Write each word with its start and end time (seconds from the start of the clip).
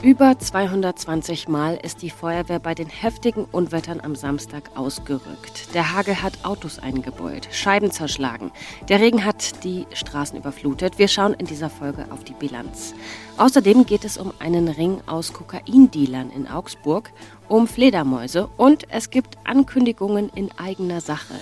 Über 0.00 0.38
220 0.38 1.48
Mal 1.48 1.74
ist 1.74 2.02
die 2.02 2.10
Feuerwehr 2.10 2.60
bei 2.60 2.72
den 2.72 2.88
heftigen 2.88 3.44
Unwettern 3.46 4.00
am 4.00 4.14
Samstag 4.14 4.70
ausgerückt. 4.76 5.74
Der 5.74 5.92
Hagel 5.92 6.22
hat 6.22 6.44
Autos 6.44 6.78
eingebeult, 6.78 7.48
Scheiben 7.50 7.90
zerschlagen. 7.90 8.52
Der 8.88 9.00
Regen 9.00 9.24
hat 9.24 9.64
die 9.64 9.86
Straßen 9.92 10.38
überflutet. 10.38 11.00
Wir 11.00 11.08
schauen 11.08 11.34
in 11.34 11.46
dieser 11.46 11.68
Folge 11.68 12.06
auf 12.10 12.22
die 12.22 12.34
Bilanz. 12.34 12.94
Außerdem 13.38 13.86
geht 13.86 14.04
es 14.04 14.18
um 14.18 14.32
einen 14.38 14.68
Ring 14.68 15.00
aus 15.06 15.32
Kokaindealern 15.32 16.30
in 16.30 16.46
Augsburg, 16.46 17.10
um 17.48 17.66
Fledermäuse 17.66 18.48
und 18.56 18.84
es 18.90 19.10
gibt 19.10 19.36
Ankündigungen 19.42 20.30
in 20.32 20.50
eigener 20.58 21.00
Sache. 21.00 21.34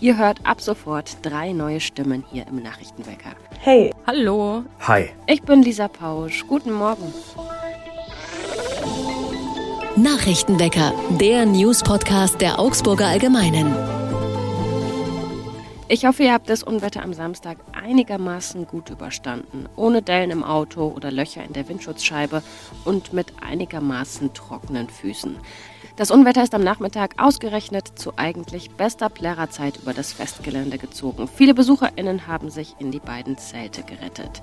Ihr 0.00 0.18
hört 0.18 0.44
ab 0.44 0.60
sofort 0.60 1.16
drei 1.22 1.52
neue 1.52 1.80
Stimmen 1.80 2.24
hier 2.30 2.46
im 2.46 2.62
Nachrichtenwecker. 2.62 3.30
Hey. 3.58 3.90
Hallo. 4.06 4.64
Hi. 4.80 5.10
Ich 5.26 5.40
bin 5.42 5.62
Lisa 5.62 5.88
Pausch. 5.88 6.44
Guten 6.46 6.72
Morgen. 6.72 7.14
Nachrichtenwecker, 9.96 10.94
der 11.20 11.44
News-Podcast 11.44 12.40
der 12.40 12.58
Augsburger 12.58 13.08
Allgemeinen. 13.08 13.76
Ich 15.86 16.06
hoffe, 16.06 16.22
ihr 16.22 16.32
habt 16.32 16.48
das 16.48 16.62
Unwetter 16.62 17.02
am 17.02 17.12
Samstag 17.12 17.58
einigermaßen 17.72 18.66
gut 18.66 18.88
überstanden. 18.88 19.68
Ohne 19.76 20.00
Dellen 20.00 20.30
im 20.30 20.44
Auto 20.44 20.88
oder 20.96 21.10
Löcher 21.10 21.44
in 21.44 21.52
der 21.52 21.68
Windschutzscheibe 21.68 22.42
und 22.86 23.12
mit 23.12 23.34
einigermaßen 23.42 24.32
trockenen 24.32 24.88
Füßen. 24.88 25.36
Das 25.96 26.10
Unwetter 26.10 26.42
ist 26.42 26.54
am 26.54 26.64
Nachmittag 26.64 27.22
ausgerechnet 27.22 27.98
zu 27.98 28.14
eigentlich 28.16 28.70
bester 28.70 29.10
Plärrerzeit 29.10 29.76
über 29.76 29.92
das 29.92 30.14
Festgelände 30.14 30.78
gezogen. 30.78 31.28
Viele 31.28 31.52
BesucherInnen 31.52 32.26
haben 32.26 32.48
sich 32.48 32.76
in 32.78 32.92
die 32.92 32.98
beiden 32.98 33.36
Zelte 33.36 33.82
gerettet. 33.82 34.40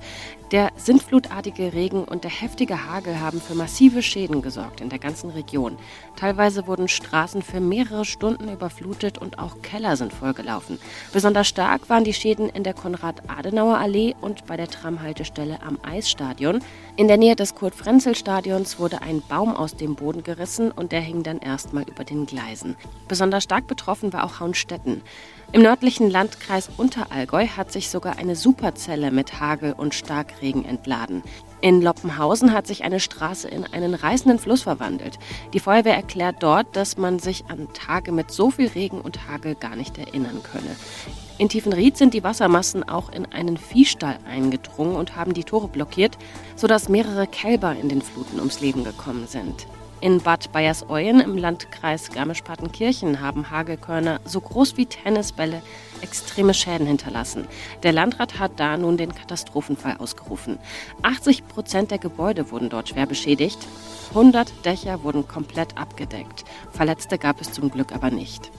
Der 0.52 0.71
sintflutartige 0.77 1.73
Regen 1.73 2.03
und 2.05 2.23
der 2.23 2.31
heftige 2.31 2.88
Hagel 2.88 3.20
haben 3.20 3.39
für 3.39 3.53
massive 3.53 4.02
Schäden 4.02 4.41
gesorgt 4.41 4.81
in 4.81 4.89
der 4.89 4.98
ganzen 4.98 5.30
Region. 5.30 5.78
Teilweise 6.16 6.66
wurden 6.66 6.88
Straßen 6.88 7.44
für 7.44 7.59
mehrere 7.59 8.03
Stunden 8.03 8.50
überflutet 8.50 9.19
und 9.19 9.38
auch 9.38 9.61
Keller 9.61 9.95
sind 9.95 10.11
vollgelaufen. 10.11 10.80
Besonders 11.14 11.47
stark 11.47 11.88
waren 11.88 12.03
die 12.03 12.16
Schäden 12.16 12.50
in 12.50 12.64
der 12.64 12.73
Konrad-Adenauer-Allee 12.73 14.16
und 14.22 14.47
bei 14.47 14.58
der 14.58 14.67
Tramhaltestelle 14.67 15.61
am 15.61 15.78
Eisstadion. 15.83 16.63
In 16.95 17.08
der 17.08 17.17
Nähe 17.17 17.36
des 17.36 17.53
Kurt-Frenzel-Stadions 17.53 18.80
wurde 18.80 19.03
ein 19.03 19.22
Baum 19.22 19.56
aus 19.56 19.75
dem 19.75 19.94
Boden 19.95 20.23
gerissen 20.23 20.72
und 20.72 20.91
der 20.91 21.02
hing 21.02 21.22
dann 21.22 21.38
erstmal 21.38 21.84
über 21.84 22.03
den 22.03 22.25
Gleisen. 22.25 22.75
Besonders 23.08 23.44
stark 23.44 23.67
betroffen 23.67 24.13
war 24.13 24.23
auch 24.23 24.39
Haunstetten. 24.39 25.03
Im 25.52 25.64
nördlichen 25.64 26.11
Landkreis 26.11 26.69
Unterallgäu 26.78 27.47
hat 27.47 27.72
sich 27.72 27.89
sogar 27.89 28.17
eine 28.17 28.36
Superzelle 28.36 29.09
mit 29.09 29.39
Hagel 29.39 29.73
und 29.73 29.95
Starkregen 29.95 30.64
entladen. 30.64 31.23
In 31.59 31.81
Loppenhausen 31.81 32.53
hat 32.53 32.67
sich 32.67 32.83
eine 32.83 33.00
Straße 33.00 33.47
in 33.47 33.66
einen 33.66 33.95
reißenden 33.95 34.38
Fluss 34.38 34.61
verwandelt. 34.61 35.17
Die 35.53 35.59
Feuerwehr 35.59 35.95
erklärt 35.95 36.38
dort, 36.41 36.75
dass 36.75 36.97
man 36.97 37.17
sich 37.17 37.45
an 37.47 37.67
Tage 37.73 38.11
mit 38.11 38.30
so 38.30 38.52
viel 38.52 38.67
Regen 38.67 39.02
und 39.02 39.28
Hagel 39.28 39.56
gar 39.56 39.75
nicht 39.75 39.97
erinnern 39.97 40.44
könne. 40.44 40.75
In 41.39 41.50
Tiefenried 41.50 41.97
sind 41.97 42.13
die 42.13 42.23
Wassermassen 42.23 42.88
auch 42.88 43.11
in 43.11 43.25
einen 43.25 43.58
Viehstall 43.58 44.19
eingedrungen 44.30 44.95
und 44.95 45.16
haben 45.16 45.34
die 45.34 45.45
Tore 45.45 45.67
blockiert, 45.67 46.16
sodass 46.56 46.89
mehrere 46.89 47.25
Kälber 47.25 47.75
in 47.75 47.89
den 47.89 48.03
Fluten 48.03 48.38
ums 48.38 48.61
Leben 48.61 48.84
gekommen 48.84 49.25
sind. 49.28 49.66
In 50.02 50.22
Bad 50.22 50.53
Bayersoien 50.53 51.19
im 51.19 51.38
Landkreis 51.38 52.09
Garmisch-Partenkirchen 52.11 53.19
haben 53.19 53.50
Hagelkörner 53.50 54.22
so 54.23 54.39
groß 54.39 54.78
wie 54.78 54.86
Tennisbälle 54.86 55.61
extreme 56.02 56.53
Schäden 56.53 56.88
hinterlassen. 56.88 57.45
Der 57.83 57.91
Landrat 57.91 58.39
hat 58.39 58.53
da 58.56 58.78
nun 58.78 58.95
den 58.95 59.14
Katastrophenfall 59.14 59.97
ausgerufen. 59.97 60.58
80 61.02 61.50
Prozent 61.50 61.91
der 61.91 61.97
Gebäude 61.97 62.50
wurden 62.50 62.69
dort 62.69 62.88
schwer 62.89 63.08
beschädigt. 63.08 63.59
100 64.11 64.66
Dächer 64.66 65.03
wurden 65.03 65.28
komplett 65.28 65.78
abgedeckt. 65.78 66.45
Verletzte 66.72 67.17
gab 67.17 67.41
es 67.41 67.52
zum 67.52 67.69
Glück 67.69 67.91
aber 67.91 68.09
nicht. 68.09 68.52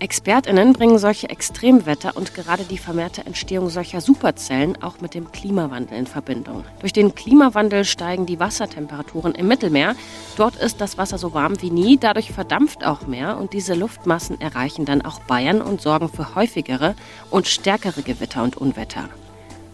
ExpertInnen 0.00 0.72
bringen 0.72 0.98
solche 0.98 1.28
Extremwetter 1.28 2.16
und 2.16 2.34
gerade 2.34 2.64
die 2.64 2.78
vermehrte 2.78 3.26
Entstehung 3.26 3.68
solcher 3.68 4.00
Superzellen 4.00 4.82
auch 4.82 5.00
mit 5.02 5.12
dem 5.12 5.30
Klimawandel 5.30 5.98
in 5.98 6.06
Verbindung. 6.06 6.64
Durch 6.80 6.94
den 6.94 7.14
Klimawandel 7.14 7.84
steigen 7.84 8.24
die 8.24 8.40
Wassertemperaturen 8.40 9.34
im 9.34 9.46
Mittelmeer. 9.46 9.94
Dort 10.36 10.56
ist 10.56 10.80
das 10.80 10.96
Wasser 10.96 11.18
so 11.18 11.34
warm 11.34 11.60
wie 11.60 11.70
nie, 11.70 11.98
dadurch 11.98 12.32
verdampft 12.32 12.82
auch 12.82 13.06
mehr 13.06 13.36
und 13.36 13.52
diese 13.52 13.74
Luftmassen 13.74 14.40
erreichen 14.40 14.86
dann 14.86 15.02
auch 15.02 15.20
Bayern 15.20 15.60
und 15.60 15.82
sorgen 15.82 16.08
für 16.08 16.34
häufigere 16.34 16.94
und 17.30 17.46
stärkere 17.46 18.00
Gewitter 18.00 18.42
und 18.42 18.56
Unwetter. 18.56 19.10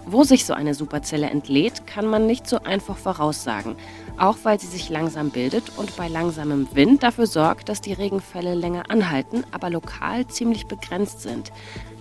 Wo 0.09 0.23
sich 0.23 0.47
so 0.47 0.55
eine 0.55 0.75
Superzelle 0.75 1.29
entlädt, 1.31 1.85
kann 1.89 2.07
man 2.07 2.27
nicht 2.27 2.47
so 2.47 2.63
einfach 2.63 2.97
voraussagen, 2.97 3.75
auch 4.17 4.37
weil 4.45 4.61
sie 4.61 4.69
sich 4.69 4.89
langsam 4.89 5.31
bildet 5.31 5.73
und 5.77 5.97
bei 5.97 6.07
langsamem 6.07 6.69
Wind 6.75 7.03
dafür 7.03 7.27
sorgt, 7.27 7.69
dass 7.69 7.81
die 7.81 7.93
Regenfälle 7.93 8.55
länger 8.55 8.85
anhalten, 8.89 9.43
aber 9.51 9.69
lokal 9.69 10.29
ziemlich 10.29 10.69
begrenzt 10.69 11.23
sind. 11.23 11.51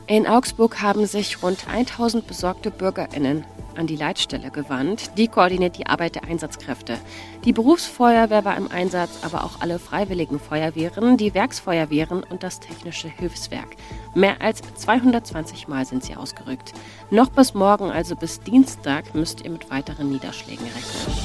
In 0.07 0.27
Augsburg 0.27 0.83
haben 0.83 1.07
sich 1.07 1.41
rund 1.41 1.67
1000 1.67 2.27
besorgte 2.27 2.69
Bürgerinnen 2.69 3.43
an 3.75 3.87
die 3.87 3.95
Leitstelle 3.95 4.51
gewandt. 4.51 5.17
Die 5.17 5.27
koordiniert 5.27 5.79
die 5.79 5.87
Arbeit 5.87 6.13
der 6.13 6.25
Einsatzkräfte. 6.25 6.99
Die 7.43 7.53
Berufsfeuerwehr 7.53 8.45
war 8.45 8.55
im 8.55 8.71
Einsatz, 8.71 9.09
aber 9.23 9.43
auch 9.43 9.61
alle 9.61 9.79
freiwilligen 9.79 10.39
Feuerwehren, 10.39 11.17
die 11.17 11.33
Werksfeuerwehren 11.33 12.23
und 12.23 12.43
das 12.43 12.59
technische 12.59 13.07
Hilfswerk. 13.07 13.75
Mehr 14.13 14.41
als 14.43 14.61
220 14.75 15.67
Mal 15.67 15.85
sind 15.85 16.03
sie 16.03 16.15
ausgerückt. 16.15 16.73
Noch 17.09 17.29
bis 17.29 17.55
morgen, 17.55 17.89
also 17.89 18.15
bis 18.15 18.39
Dienstag, 18.39 19.15
müsst 19.15 19.41
ihr 19.41 19.49
mit 19.49 19.71
weiteren 19.71 20.11
Niederschlägen 20.11 20.65
rechnen. 20.65 21.15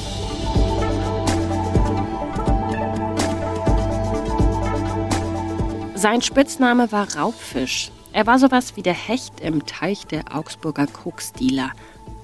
Sein 5.93 6.23
Spitzname 6.23 6.91
war 6.91 7.15
Raubfisch. 7.15 7.91
Er 8.13 8.27
war 8.27 8.39
sowas 8.39 8.75
wie 8.75 8.81
der 8.81 8.93
Hecht 8.93 9.39
im 9.39 9.65
Teich 9.65 10.05
der 10.05 10.35
Augsburger 10.35 10.85
Koksdealer. 10.85 11.71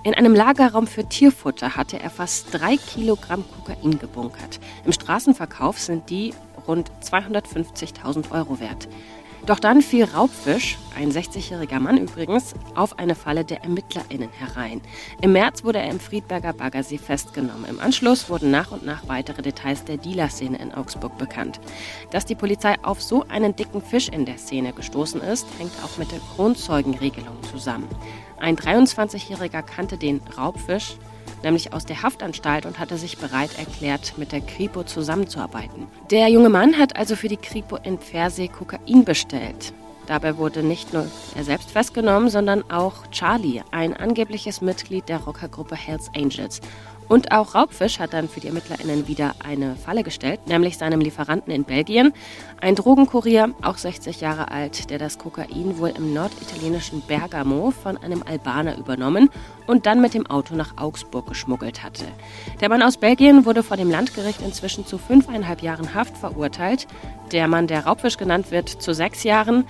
In 0.03 0.13
einem 0.13 0.35
Lagerraum 0.35 0.85
für 0.85 1.07
Tierfutter 1.07 1.77
hatte 1.77 1.97
er 1.97 2.09
fast 2.09 2.53
drei 2.53 2.75
Kilogramm 2.75 3.45
Kokain 3.49 3.97
gebunkert. 3.97 4.59
Im 4.85 4.91
Straßenverkauf 4.91 5.79
sind 5.79 6.09
die 6.09 6.33
rund 6.67 6.91
250.000 7.01 8.31
Euro 8.31 8.59
wert. 8.59 8.89
Doch 9.47 9.61
dann 9.61 9.81
fiel 9.81 10.03
Raubfisch, 10.03 10.77
ein 10.93 11.09
60-jähriger 11.09 11.79
Mann 11.79 11.97
übrigens, 11.97 12.53
auf 12.75 12.99
eine 12.99 13.15
Falle 13.15 13.45
der 13.45 13.63
ErmittlerInnen 13.63 14.29
herein. 14.29 14.81
Im 15.21 15.31
März 15.31 15.63
wurde 15.63 15.79
er 15.79 15.89
im 15.89 16.01
Friedberger 16.01 16.51
Baggersee 16.51 16.97
festgenommen. 16.97 17.63
Im 17.63 17.79
Anschluss 17.79 18.29
wurden 18.29 18.51
nach 18.51 18.71
und 18.71 18.85
nach 18.85 19.07
weitere 19.07 19.41
Details 19.41 19.85
der 19.85 19.95
Dealer-Szene 19.95 20.57
in 20.57 20.73
Augsburg 20.73 21.17
bekannt. 21.17 21.61
Dass 22.11 22.25
die 22.25 22.35
Polizei 22.35 22.75
auf 22.83 23.01
so 23.01 23.23
einen 23.29 23.55
dicken 23.55 23.81
Fisch 23.81 24.09
in 24.09 24.25
der 24.25 24.37
Szene 24.37 24.73
gestoßen 24.73 25.21
ist, 25.21 25.47
hängt 25.57 25.71
auch 25.81 25.97
mit 25.97 26.11
der 26.11 26.19
Kronzeugenregelung 26.35 27.41
zusammen. 27.49 27.87
Ein 28.39 28.57
23-Jähriger 28.57 29.61
kannte 29.61 29.97
den 29.97 30.19
Raubfisch, 30.37 30.97
nämlich 31.43 31.73
aus 31.73 31.85
der 31.85 32.03
Haftanstalt 32.03 32.65
und 32.65 32.79
hatte 32.79 32.97
sich 32.97 33.17
bereit 33.17 33.57
erklärt, 33.57 34.17
mit 34.17 34.31
der 34.31 34.41
Kripo 34.41 34.83
zusammenzuarbeiten. 34.83 35.87
Der 36.11 36.27
junge 36.27 36.49
Mann 36.49 36.77
hat 36.77 36.95
also 36.95 37.15
für 37.15 37.27
die 37.27 37.37
Kripo 37.37 37.77
in 37.77 37.97
Pfersee 37.97 38.47
Kokain 38.47 39.05
bestellt. 39.05 39.73
Dabei 40.07 40.37
wurde 40.37 40.63
nicht 40.63 40.93
nur 40.93 41.05
er 41.35 41.43
selbst 41.43 41.71
festgenommen, 41.71 42.29
sondern 42.29 42.69
auch 42.71 43.07
Charlie, 43.11 43.61
ein 43.71 43.95
angebliches 43.95 44.61
Mitglied 44.61 45.09
der 45.09 45.19
Rockergruppe 45.19 45.75
Hells 45.75 46.09
Angels. 46.15 46.61
Und 47.07 47.31
auch 47.31 47.55
Raubfisch 47.55 47.99
hat 47.99 48.13
dann 48.13 48.27
für 48.27 48.41
die 48.41 48.47
ErmittlerInnen 48.47 49.07
wieder 49.07 49.35
eine 49.43 49.75
Falle 49.75 50.03
gestellt, 50.03 50.41
nämlich 50.47 50.77
seinem 50.77 50.99
Lieferanten 50.99 51.53
in 51.53 51.63
Belgien. 51.63 52.13
Ein 52.59 52.75
Drogenkurier, 52.75 53.53
auch 53.61 53.77
60 53.77 54.19
Jahre 54.19 54.51
alt, 54.51 54.89
der 54.89 54.99
das 54.99 55.17
Kokain 55.17 55.77
wohl 55.77 55.93
im 55.95 56.13
norditalienischen 56.13 57.01
Bergamo 57.01 57.71
von 57.71 57.97
einem 57.97 58.23
Albaner 58.23 58.77
übernommen 58.77 59.29
und 59.67 59.85
dann 59.85 60.01
mit 60.01 60.13
dem 60.13 60.27
Auto 60.27 60.55
nach 60.55 60.77
Augsburg 60.77 61.27
geschmuggelt 61.27 61.83
hatte. 61.83 62.05
Der 62.59 62.67
Mann 62.67 62.83
aus 62.83 62.97
Belgien 62.97 63.45
wurde 63.45 63.63
vor 63.63 63.77
dem 63.77 63.89
Landgericht 63.89 64.41
inzwischen 64.41 64.85
zu 64.85 64.97
fünfeinhalb 64.97 65.61
Jahren 65.61 65.93
Haft 65.93 66.17
verurteilt. 66.17 66.87
Der 67.31 67.47
Mann, 67.47 67.67
der 67.67 67.85
Raubfisch 67.85 68.17
genannt 68.17 68.51
wird, 68.51 68.69
zu 68.69 68.93
sechs 68.93 69.23
Jahren 69.23 69.65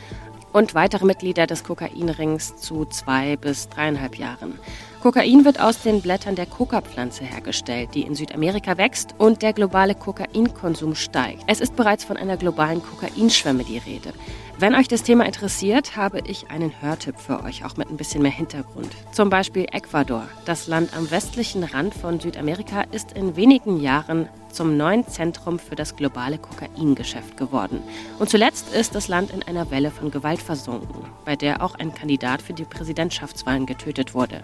und 0.57 0.73
weitere 0.73 1.05
Mitglieder 1.05 1.45
des 1.45 1.63
Kokainrings 1.63 2.57
zu 2.57 2.85
zwei 2.85 3.35
bis 3.35 3.69
dreieinhalb 3.69 4.15
Jahren. 4.15 4.57
Kokain 5.03 5.45
wird 5.45 5.59
aus 5.59 5.83
den 5.83 6.01
Blättern 6.01 6.35
der 6.35 6.47
Coca-Pflanze 6.47 7.23
hergestellt, 7.23 7.89
die 7.93 8.01
in 8.01 8.15
Südamerika 8.15 8.75
wächst 8.79 9.13
und 9.19 9.43
der 9.43 9.53
globale 9.53 9.93
Kokainkonsum 9.93 10.95
steigt. 10.95 11.43
Es 11.45 11.61
ist 11.61 11.75
bereits 11.75 12.03
von 12.03 12.17
einer 12.17 12.37
globalen 12.37 12.81
Kokainschwemme 12.81 13.63
die 13.63 13.77
Rede. 13.77 14.13
Wenn 14.57 14.73
euch 14.73 14.87
das 14.87 15.03
Thema 15.03 15.27
interessiert, 15.27 15.95
habe 15.95 16.21
ich 16.25 16.49
einen 16.49 16.81
Hörtipp 16.81 17.19
für 17.19 17.43
euch, 17.43 17.63
auch 17.63 17.77
mit 17.77 17.91
ein 17.91 17.97
bisschen 17.97 18.23
mehr 18.23 18.31
Hintergrund. 18.31 18.89
Zum 19.11 19.29
Beispiel 19.29 19.67
Ecuador. 19.71 20.23
Das 20.45 20.65
Land 20.65 20.97
am 20.97 21.11
westlichen 21.11 21.63
Rand 21.63 21.93
von 21.93 22.19
Südamerika 22.19 22.81
ist 22.91 23.11
in 23.11 23.35
wenigen 23.35 23.79
Jahren 23.79 24.27
zum 24.57 24.75
neuen 24.75 25.07
Zentrum 25.07 25.59
für 25.59 25.75
das 25.75 25.95
globale 25.95 26.39
Kokaingeschäft 26.39 27.37
geworden. 27.37 27.79
Und 28.17 28.31
zuletzt 28.31 28.73
ist 28.73 28.95
das 28.95 29.07
Land 29.07 29.29
in 29.29 29.43
einer 29.43 29.69
Welle 29.69 29.91
von 29.91 30.09
Gewalt 30.09 30.41
versunken, 30.41 31.05
bei 31.25 31.35
der 31.35 31.61
auch 31.61 31.75
ein 31.75 31.93
Kandidat 31.93 32.41
für 32.41 32.53
die 32.53 32.63
Präsidentschaftswahlen 32.63 33.67
getötet 33.67 34.15
wurde. 34.15 34.41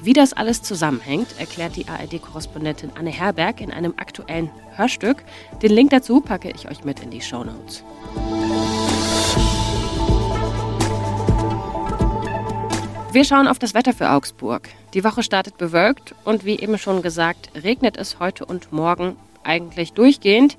Wie 0.00 0.12
das 0.12 0.32
alles 0.32 0.62
zusammenhängt, 0.62 1.40
erklärt 1.40 1.74
die 1.74 1.88
ARD-Korrespondentin 1.88 2.92
Anne 2.96 3.10
Herberg 3.10 3.60
in 3.60 3.72
einem 3.72 3.94
aktuellen 3.96 4.52
Hörstück. 4.76 5.24
Den 5.60 5.72
Link 5.72 5.90
dazu 5.90 6.20
packe 6.20 6.52
ich 6.52 6.70
euch 6.70 6.84
mit 6.84 7.00
in 7.00 7.10
die 7.10 7.20
Show 7.20 7.42
Notes. 7.42 7.82
Wir 13.10 13.24
schauen 13.24 13.48
auf 13.48 13.58
das 13.58 13.74
Wetter 13.74 13.94
für 13.94 14.10
Augsburg. 14.10 14.68
Die 14.94 15.02
Woche 15.02 15.24
startet 15.24 15.58
bewölkt 15.58 16.14
und 16.24 16.44
wie 16.44 16.60
eben 16.60 16.78
schon 16.78 17.02
gesagt, 17.02 17.50
regnet 17.64 17.96
es 17.96 18.20
heute 18.20 18.44
und 18.44 18.72
morgen 18.72 19.16
eigentlich 19.46 19.92
durchgehend. 19.92 20.56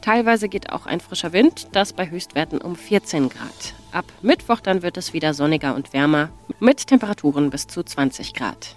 Teilweise 0.00 0.48
geht 0.48 0.70
auch 0.72 0.86
ein 0.86 1.00
frischer 1.00 1.32
Wind, 1.32 1.68
das 1.72 1.92
bei 1.92 2.08
Höchstwerten 2.08 2.60
um 2.60 2.76
14 2.76 3.28
Grad. 3.28 3.74
Ab 3.92 4.04
Mittwoch 4.22 4.60
dann 4.60 4.82
wird 4.82 4.96
es 4.96 5.12
wieder 5.12 5.34
sonniger 5.34 5.74
und 5.74 5.92
wärmer 5.92 6.30
mit 6.60 6.86
Temperaturen 6.86 7.50
bis 7.50 7.66
zu 7.66 7.82
20 7.82 8.34
Grad. 8.34 8.76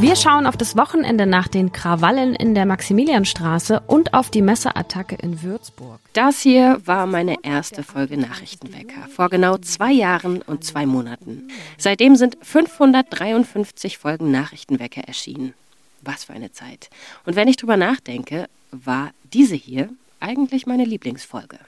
Wir 0.00 0.16
schauen 0.16 0.46
auf 0.46 0.56
das 0.56 0.78
Wochenende 0.78 1.26
nach 1.26 1.46
den 1.46 1.72
Krawallen 1.72 2.34
in 2.34 2.54
der 2.54 2.64
Maximilianstraße 2.64 3.80
und 3.86 4.14
auf 4.14 4.30
die 4.30 4.40
Messerattacke 4.40 5.14
in 5.16 5.42
Würzburg. 5.42 6.00
Das 6.14 6.40
hier 6.40 6.80
war 6.86 7.06
meine 7.06 7.36
erste 7.42 7.82
Folge 7.82 8.16
Nachrichtenwecker 8.16 9.08
vor 9.14 9.28
genau 9.28 9.58
zwei 9.58 9.92
Jahren 9.92 10.40
und 10.40 10.64
zwei 10.64 10.86
Monaten. 10.86 11.48
Seitdem 11.76 12.16
sind 12.16 12.38
553 12.40 13.98
Folgen 13.98 14.30
Nachrichtenwecker 14.30 15.02
erschienen. 15.02 15.52
Was 16.00 16.24
für 16.24 16.32
eine 16.32 16.50
Zeit. 16.50 16.88
Und 17.26 17.36
wenn 17.36 17.48
ich 17.48 17.58
drüber 17.58 17.76
nachdenke, 17.76 18.48
war 18.70 19.10
diese 19.34 19.54
hier 19.54 19.90
eigentlich 20.18 20.66
meine 20.66 20.86
Lieblingsfolge. 20.86 21.58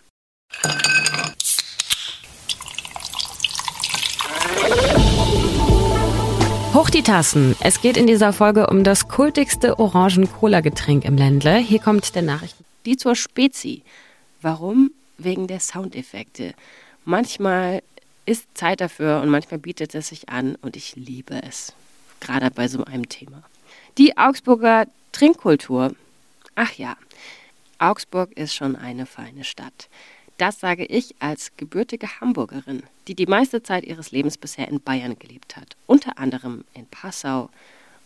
Hoch 6.75 6.89
die 6.89 7.03
Tassen. 7.03 7.55
Es 7.61 7.83
geht 7.83 7.99
in 7.99 8.07
dieser 8.07 8.33
Folge 8.33 8.69
um 8.69 8.83
das 8.83 9.07
kultigste 9.07 9.79
Orangen-Cola-Getränk 9.79 11.05
im 11.05 11.19
Ländle. 11.19 11.59
Hier 11.59 11.81
kommt 11.81 12.15
der 12.15 12.23
Nachricht. 12.23 12.57
Die 12.87 12.97
zur 12.97 13.15
Spezi. 13.15 13.83
Warum? 14.41 14.91
Wegen 15.19 15.49
der 15.49 15.61
Soundeffekte. 15.61 16.55
Manchmal 17.05 17.83
ist 18.25 18.47
Zeit 18.55 18.81
dafür 18.81 19.21
und 19.21 19.29
manchmal 19.29 19.59
bietet 19.59 19.95
es 19.95 20.09
sich 20.09 20.31
an 20.31 20.57
und 20.63 20.75
ich 20.75 20.97
liebe 20.97 21.43
es. 21.43 21.75
Gerade 22.21 22.51
bei 22.51 22.69
so 22.69 22.83
einem 22.85 23.07
Thema. 23.07 23.43
Die 23.99 24.17
Augsburger 24.17 24.87
Trinkkultur. 25.13 25.95
Ach 26.55 26.73
ja, 26.73 26.97
Augsburg 27.79 28.33
ist 28.33 28.55
schon 28.55 28.77
eine 28.77 29.05
feine 29.05 29.45
Stadt. 29.45 29.91
Das 30.38 30.61
sage 30.61 30.84
ich 30.84 31.14
als 31.20 31.52
gebürtige 31.56 32.20
Hamburgerin, 32.20 32.82
die 33.06 33.14
die 33.14 33.26
meiste 33.26 33.62
Zeit 33.62 33.84
ihres 33.84 34.11
Lebens 34.11 34.38
bisher 34.38 34.69
in 34.69 34.81
Bayern 34.81 35.19
gelebt 35.19 35.56
hat. 35.56 35.76
Unter 35.87 36.19
anderem 36.19 36.64
in 36.75 36.87
Passau 36.87 37.50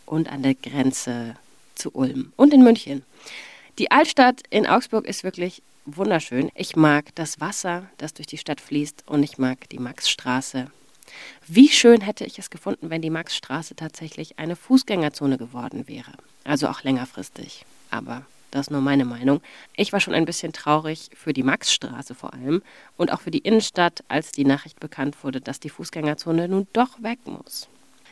und 0.05 0.31
an 0.31 0.43
der 0.43 0.55
Grenze 0.55 1.35
zu 1.75 1.91
Ulm 1.93 2.33
und 2.35 2.53
in 2.53 2.63
München. 2.63 3.03
Die 3.79 3.91
Altstadt 3.91 4.41
in 4.49 4.65
Augsburg 4.65 5.05
ist 5.05 5.23
wirklich 5.23 5.61
wunderschön. 5.85 6.51
Ich 6.55 6.75
mag 6.75 7.13
das 7.15 7.39
Wasser, 7.39 7.89
das 7.97 8.13
durch 8.13 8.27
die 8.27 8.37
Stadt 8.37 8.61
fließt 8.61 9.03
und 9.07 9.23
ich 9.23 9.37
mag 9.37 9.69
die 9.69 9.79
Maxstraße. 9.79 10.71
Wie 11.47 11.69
schön 11.69 12.01
hätte 12.01 12.25
ich 12.25 12.37
es 12.39 12.49
gefunden, 12.49 12.89
wenn 12.89 13.01
die 13.01 13.09
Maxstraße 13.09 13.75
tatsächlich 13.75 14.39
eine 14.39 14.55
Fußgängerzone 14.55 15.37
geworden 15.37 15.87
wäre. 15.87 16.11
Also 16.43 16.67
auch 16.67 16.83
längerfristig. 16.83 17.65
Aber 17.89 18.25
das 18.51 18.67
ist 18.67 18.71
nur 18.71 18.81
meine 18.81 19.05
Meinung. 19.05 19.41
Ich 19.75 19.93
war 19.93 19.99
schon 19.99 20.13
ein 20.13 20.25
bisschen 20.25 20.53
traurig 20.53 21.09
für 21.13 21.33
die 21.33 21.43
Maxstraße 21.43 22.15
vor 22.15 22.33
allem 22.33 22.61
und 22.95 23.11
auch 23.11 23.21
für 23.21 23.31
die 23.31 23.39
Innenstadt, 23.39 24.03
als 24.07 24.31
die 24.31 24.45
Nachricht 24.45 24.79
bekannt 24.79 25.23
wurde, 25.23 25.41
dass 25.41 25.59
die 25.59 25.69
Fußgängerzone 25.69 26.47
nun 26.47 26.67
doch 26.73 27.01
weg 27.01 27.19
muss. 27.25 27.67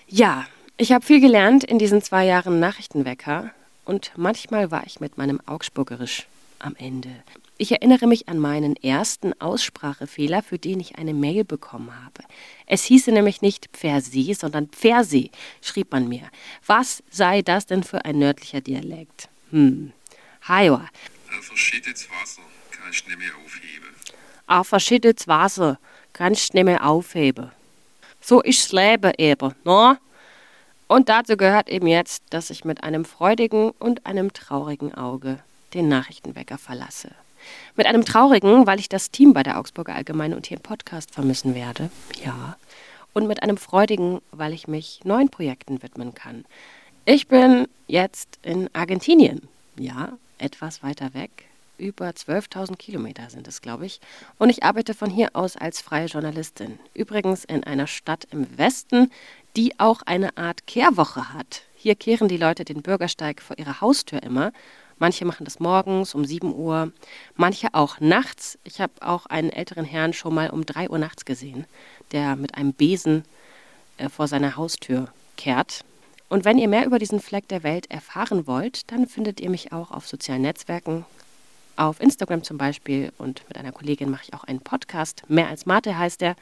Ja, 0.07 0.45
ich 0.77 0.91
habe 0.91 1.05
viel 1.05 1.21
gelernt 1.21 1.63
in 1.63 1.79
diesen 1.79 2.01
zwei 2.01 2.25
Jahren 2.25 2.59
Nachrichtenwecker 2.59 3.51
und 3.85 4.11
manchmal 4.17 4.71
war 4.71 4.85
ich 4.85 4.99
mit 4.99 5.17
meinem 5.17 5.39
Augsburgerisch 5.45 6.27
am 6.59 6.75
Ende. 6.77 7.09
Ich 7.57 7.71
erinnere 7.71 8.07
mich 8.07 8.27
an 8.27 8.37
meinen 8.37 8.75
ersten 8.75 9.39
Aussprachefehler, 9.39 10.43
für 10.43 10.57
den 10.57 10.81
ich 10.81 10.97
eine 10.97 11.13
Mail 11.13 11.45
bekommen 11.45 11.91
habe. 12.03 12.27
Es 12.65 12.83
hieße 12.83 13.11
nämlich 13.11 13.41
nicht 13.41 13.69
Pfersee, 13.71 14.33
sondern 14.33 14.67
Pfersee, 14.67 15.31
schrieb 15.61 15.91
man 15.91 16.09
mir. 16.09 16.23
Was 16.65 17.01
sei 17.09 17.41
das 17.41 17.65
denn 17.65 17.83
für 17.83 18.03
ein 18.03 18.19
nördlicher 18.19 18.59
Dialekt? 18.59 19.29
Hm, 19.51 19.93
Haja. 20.47 20.87
Ein 21.31 21.41
verschüttetes 21.41 22.07
Wasser 22.09 22.41
kannst 22.71 23.05
du 23.05 23.09
nicht 23.09 23.19
mehr 23.19 23.31
aufheben. 23.43 23.89
Ein 24.47 24.63
verschüttetes 24.63 25.27
Wasser 25.27 25.79
kannst 26.13 26.53
du 26.53 26.57
nicht 26.57 26.65
mehr 26.65 26.85
aufheben. 26.85 27.51
So 28.21 28.41
ist 28.41 28.65
das 28.65 28.71
Leben 28.71 29.13
eben, 29.17 29.53
ne? 29.63 29.97
Und 30.87 31.09
dazu 31.09 31.35
gehört 31.35 31.67
eben 31.69 31.87
jetzt, 31.87 32.23
dass 32.29 32.51
ich 32.51 32.63
mit 32.63 32.83
einem 32.83 33.05
freudigen 33.05 33.71
und 33.71 34.05
einem 34.05 34.33
traurigen 34.33 34.93
Auge 34.93 35.39
den 35.73 35.87
Nachrichtenwecker 35.87 36.59
verlasse. 36.59 37.09
Mit 37.75 37.87
einem 37.87 38.05
traurigen, 38.05 38.67
weil 38.67 38.79
ich 38.79 38.89
das 38.89 39.09
Team 39.11 39.33
bei 39.33 39.43
der 39.43 39.59
Augsburger 39.59 39.95
Allgemeine 39.95 40.35
und 40.35 40.45
hier 40.45 40.57
im 40.57 40.63
Podcast 40.63 41.11
vermissen 41.11 41.55
werde. 41.55 41.89
Ja. 42.23 42.57
Und 43.13 43.27
mit 43.27 43.41
einem 43.41 43.57
freudigen, 43.57 44.21
weil 44.31 44.53
ich 44.53 44.67
mich 44.67 44.99
neuen 45.03 45.29
Projekten 45.29 45.81
widmen 45.81 46.13
kann. 46.13 46.45
Ich 47.05 47.27
bin 47.27 47.67
jetzt 47.87 48.39
in 48.41 48.69
Argentinien. 48.73 49.47
Ja, 49.77 50.17
etwas 50.37 50.83
weiter 50.83 51.13
weg. 51.13 51.45
Über 51.77 52.09
12.000 52.09 52.77
Kilometer 52.77 53.29
sind 53.29 53.47
es, 53.47 53.61
glaube 53.61 53.85
ich. 53.85 53.99
Und 54.37 54.49
ich 54.49 54.63
arbeite 54.63 54.93
von 54.93 55.09
hier 55.09 55.29
aus 55.33 55.57
als 55.57 55.81
freie 55.81 56.05
Journalistin. 56.05 56.79
Übrigens 56.93 57.43
in 57.43 57.63
einer 57.65 57.87
Stadt 57.87 58.27
im 58.31 58.57
Westen, 58.57 59.11
die 59.57 59.77
auch 59.79 60.01
eine 60.03 60.37
Art 60.37 60.67
Kehrwoche 60.67 61.33
hat. 61.33 61.63
Hier 61.75 61.95
kehren 61.95 62.27
die 62.27 62.37
Leute 62.37 62.63
den 62.63 62.81
Bürgersteig 62.81 63.41
vor 63.41 63.59
ihrer 63.59 63.81
Haustür 63.81 64.23
immer. 64.23 64.53
Manche 64.97 65.25
machen 65.25 65.43
das 65.43 65.59
morgens 65.59 66.15
um 66.15 66.23
7 66.23 66.53
Uhr, 66.55 66.91
manche 67.35 67.73
auch 67.73 67.99
nachts. 67.99 68.57
Ich 68.63 68.79
habe 68.79 68.93
auch 69.01 69.25
einen 69.25 69.49
älteren 69.49 69.83
Herrn 69.83 70.13
schon 70.13 70.33
mal 70.33 70.49
um 70.49 70.65
3 70.65 70.89
Uhr 70.89 70.97
nachts 70.97 71.25
gesehen, 71.25 71.65
der 72.13 72.37
mit 72.37 72.55
einem 72.55 72.71
Besen 72.71 73.25
äh, 73.97 74.07
vor 74.07 74.29
seiner 74.29 74.55
Haustür 74.55 75.09
kehrt. 75.35 75.83
Und 76.27 76.45
wenn 76.45 76.57
ihr 76.57 76.67
mehr 76.67 76.85
über 76.85 76.99
diesen 76.99 77.19
Fleck 77.19 77.47
der 77.47 77.63
Welt 77.63 77.89
erfahren 77.91 78.47
wollt, 78.47 78.91
dann 78.91 79.07
findet 79.07 79.39
ihr 79.39 79.49
mich 79.49 79.71
auch 79.71 79.91
auf 79.91 80.07
sozialen 80.07 80.41
Netzwerken, 80.41 81.05
auf 81.75 81.99
Instagram 82.01 82.43
zum 82.43 82.57
Beispiel. 82.57 83.11
Und 83.17 83.43
mit 83.47 83.57
einer 83.57 83.71
Kollegin 83.71 84.09
mache 84.09 84.23
ich 84.25 84.33
auch 84.33 84.43
einen 84.43 84.61
Podcast. 84.61 85.23
Mehr 85.27 85.47
als 85.47 85.65
Mate 85.65 85.97
heißt 85.97 86.21
er. 86.21 86.35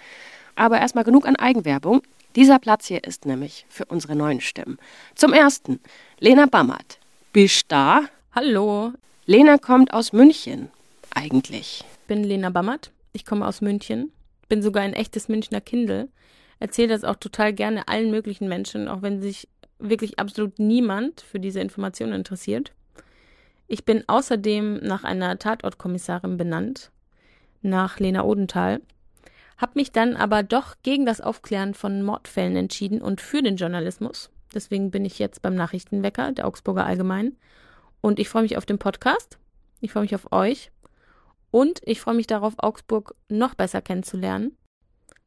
Aber 0.55 0.79
erstmal 0.79 1.03
genug 1.03 1.27
an 1.27 1.35
Eigenwerbung. 1.35 2.01
Dieser 2.35 2.59
Platz 2.59 2.87
hier 2.87 3.03
ist 3.03 3.25
nämlich 3.25 3.65
für 3.69 3.85
unsere 3.85 4.15
neuen 4.15 4.41
Stimmen. 4.41 4.79
Zum 5.15 5.33
ersten, 5.33 5.79
Lena 6.19 6.45
Bammert. 6.45 6.99
Bist 7.31 7.65
da? 7.67 8.03
Hallo. 8.33 8.93
Lena 9.25 9.57
kommt 9.57 9.93
aus 9.93 10.13
München, 10.13 10.69
eigentlich. 11.13 11.83
Ich 11.91 12.07
bin 12.07 12.23
Lena 12.23 12.49
Bammert. 12.49 12.91
Ich 13.13 13.25
komme 13.25 13.47
aus 13.47 13.61
München. 13.61 14.11
Bin 14.49 14.61
sogar 14.61 14.83
ein 14.83 14.93
echtes 14.93 15.29
Münchner 15.29 15.61
Kindle. 15.61 16.09
Erzähle 16.59 16.89
das 16.89 17.03
auch 17.03 17.15
total 17.15 17.53
gerne 17.53 17.87
allen 17.87 18.09
möglichen 18.11 18.47
Menschen, 18.47 18.87
auch 18.87 19.01
wenn 19.01 19.21
sich 19.21 19.47
wirklich 19.89 20.19
absolut 20.19 20.59
niemand 20.59 21.21
für 21.21 21.39
diese 21.39 21.59
Informationen 21.59 22.13
interessiert. 22.13 22.71
Ich 23.67 23.85
bin 23.85 24.03
außerdem 24.07 24.77
nach 24.77 25.03
einer 25.03 25.37
Tatortkommissarin 25.39 26.37
benannt, 26.37 26.91
nach 27.61 27.99
Lena 27.99 28.23
Odenthal, 28.23 28.81
habe 29.57 29.73
mich 29.75 29.91
dann 29.91 30.15
aber 30.15 30.43
doch 30.43 30.75
gegen 30.83 31.05
das 31.05 31.21
Aufklären 31.21 31.73
von 31.73 32.03
Mordfällen 32.03 32.55
entschieden 32.55 33.01
und 33.01 33.21
für 33.21 33.41
den 33.41 33.55
Journalismus. 33.55 34.29
Deswegen 34.53 34.91
bin 34.91 35.05
ich 35.05 35.19
jetzt 35.19 35.41
beim 35.41 35.55
Nachrichtenwecker 35.55 36.31
der 36.31 36.47
Augsburger 36.47 36.85
Allgemein. 36.85 37.35
Und 38.01 38.19
ich 38.19 38.29
freue 38.29 38.43
mich 38.43 38.57
auf 38.57 38.65
den 38.65 38.77
Podcast. 38.77 39.37
Ich 39.79 39.91
freue 39.91 40.03
mich 40.03 40.15
auf 40.15 40.31
euch. 40.31 40.71
Und 41.51 41.81
ich 41.85 42.01
freue 42.01 42.15
mich 42.15 42.27
darauf, 42.27 42.55
Augsburg 42.57 43.15
noch 43.29 43.55
besser 43.55 43.81
kennenzulernen. 43.81 44.57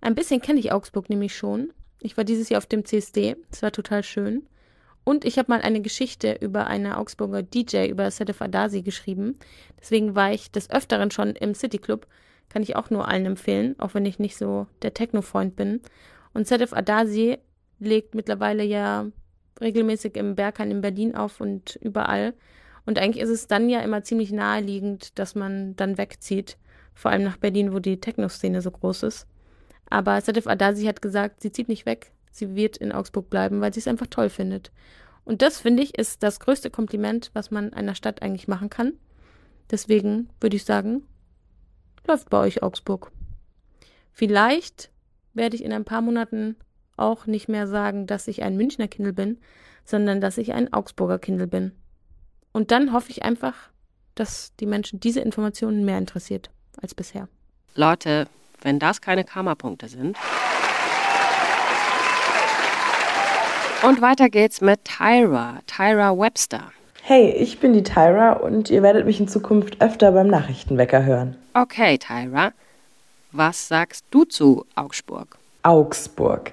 Ein 0.00 0.14
bisschen 0.14 0.40
kenne 0.40 0.60
ich 0.60 0.72
Augsburg 0.72 1.08
nämlich 1.08 1.34
schon. 1.36 1.72
Ich 2.00 2.16
war 2.16 2.24
dieses 2.24 2.48
Jahr 2.48 2.58
auf 2.58 2.66
dem 2.66 2.84
CSD. 2.84 3.36
Es 3.50 3.62
war 3.62 3.72
total 3.72 4.02
schön. 4.02 4.46
Und 5.04 5.24
ich 5.24 5.38
habe 5.38 5.52
mal 5.52 5.62
eine 5.62 5.80
Geschichte 5.80 6.36
über 6.40 6.66
eine 6.66 6.98
Augsburger 6.98 7.42
DJ, 7.42 7.86
über 7.86 8.10
Sedef 8.10 8.42
Adasi 8.42 8.82
geschrieben. 8.82 9.38
Deswegen 9.80 10.16
war 10.16 10.32
ich 10.32 10.50
des 10.50 10.68
Öfteren 10.68 11.10
schon 11.10 11.36
im 11.36 11.54
City 11.54 11.78
Club. 11.78 12.06
Kann 12.48 12.62
ich 12.62 12.74
auch 12.74 12.90
nur 12.90 13.06
allen 13.06 13.24
empfehlen, 13.24 13.76
auch 13.78 13.94
wenn 13.94 14.04
ich 14.04 14.18
nicht 14.18 14.36
so 14.36 14.66
der 14.82 14.94
Techno-Freund 14.94 15.54
bin. 15.54 15.80
Und 16.34 16.48
Sedef 16.48 16.72
Adasi 16.72 17.38
legt 17.78 18.14
mittlerweile 18.14 18.64
ja 18.64 19.06
regelmäßig 19.60 20.16
im 20.16 20.34
Berghain 20.34 20.70
in 20.70 20.80
Berlin 20.80 21.14
auf 21.14 21.40
und 21.40 21.76
überall. 21.76 22.34
Und 22.84 22.98
eigentlich 22.98 23.22
ist 23.22 23.30
es 23.30 23.46
dann 23.46 23.68
ja 23.68 23.80
immer 23.80 24.02
ziemlich 24.02 24.32
naheliegend, 24.32 25.18
dass 25.18 25.34
man 25.34 25.76
dann 25.76 25.98
wegzieht. 25.98 26.56
Vor 26.94 27.10
allem 27.10 27.24
nach 27.24 27.36
Berlin, 27.36 27.72
wo 27.72 27.78
die 27.78 28.00
Techno-Szene 28.00 28.62
so 28.62 28.70
groß 28.70 29.04
ist. 29.04 29.26
Aber 29.88 30.20
Sadef 30.20 30.46
Adasi 30.46 30.84
hat 30.84 31.02
gesagt, 31.02 31.40
sie 31.40 31.52
zieht 31.52 31.68
nicht 31.68 31.86
weg. 31.86 32.12
Sie 32.30 32.54
wird 32.54 32.76
in 32.76 32.92
Augsburg 32.92 33.30
bleiben, 33.30 33.60
weil 33.60 33.72
sie 33.72 33.80
es 33.80 33.88
einfach 33.88 34.08
toll 34.08 34.28
findet. 34.28 34.70
Und 35.24 35.42
das, 35.42 35.60
finde 35.60 35.82
ich, 35.82 35.98
ist 35.98 36.22
das 36.22 36.40
größte 36.40 36.70
Kompliment, 36.70 37.30
was 37.32 37.50
man 37.50 37.72
einer 37.72 37.94
Stadt 37.94 38.22
eigentlich 38.22 38.48
machen 38.48 38.70
kann. 38.70 38.92
Deswegen 39.70 40.28
würde 40.40 40.56
ich 40.56 40.64
sagen, 40.64 41.02
läuft 42.06 42.30
bei 42.30 42.38
euch 42.38 42.62
Augsburg. 42.62 43.10
Vielleicht 44.12 44.90
werde 45.34 45.56
ich 45.56 45.64
in 45.64 45.72
ein 45.72 45.84
paar 45.84 46.00
Monaten 46.00 46.56
auch 46.96 47.26
nicht 47.26 47.48
mehr 47.48 47.66
sagen, 47.66 48.06
dass 48.06 48.28
ich 48.28 48.42
ein 48.42 48.56
Münchner 48.56 48.88
Kindle 48.88 49.12
bin, 49.12 49.38
sondern 49.84 50.20
dass 50.20 50.38
ich 50.38 50.52
ein 50.52 50.72
Augsburger 50.72 51.18
Kindle 51.18 51.46
bin. 51.46 51.72
Und 52.52 52.70
dann 52.70 52.92
hoffe 52.92 53.10
ich 53.10 53.22
einfach, 53.22 53.54
dass 54.14 54.54
die 54.56 54.66
Menschen 54.66 55.00
diese 55.00 55.20
Informationen 55.20 55.84
mehr 55.84 55.98
interessiert 55.98 56.50
als 56.80 56.94
bisher. 56.94 57.28
Leute, 57.74 58.28
wenn 58.62 58.78
das 58.78 59.00
keine 59.00 59.24
Karma-Punkte 59.24 59.88
sind. 59.88 60.16
Und 63.82 64.00
weiter 64.00 64.28
geht's 64.28 64.60
mit 64.60 64.84
Tyra, 64.84 65.60
Tyra 65.66 66.18
Webster. 66.18 66.72
Hey, 67.02 67.30
ich 67.30 67.60
bin 67.60 67.72
die 67.72 67.82
Tyra 67.82 68.32
und 68.32 68.68
ihr 68.68 68.82
werdet 68.82 69.06
mich 69.06 69.20
in 69.20 69.28
Zukunft 69.28 69.80
öfter 69.80 70.12
beim 70.12 70.26
Nachrichtenwecker 70.26 71.04
hören. 71.04 71.36
Okay, 71.54 71.98
Tyra, 71.98 72.52
was 73.32 73.68
sagst 73.68 74.04
du 74.10 74.24
zu 74.24 74.66
Augsburg? 74.74 75.38
Augsburg 75.62 76.52